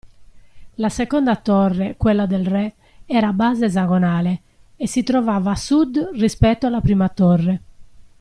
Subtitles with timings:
[0.77, 2.73] La seconda torre, quella del re,
[3.05, 4.41] era a base esagonale,
[4.75, 7.61] e si trovava a sud rispetto alla prima torre.